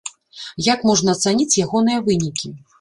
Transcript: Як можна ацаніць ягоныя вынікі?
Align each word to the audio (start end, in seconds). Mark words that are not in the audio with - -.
Як 0.73 0.87
можна 0.91 1.15
ацаніць 1.17 1.59
ягоныя 1.67 2.03
вынікі? 2.11 2.47